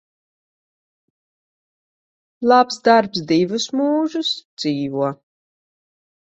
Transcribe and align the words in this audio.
Labs 2.53 2.81
darbs 2.89 3.23
divus 3.35 3.69
mūžus 3.83 4.35
dzīvo. 4.41 5.15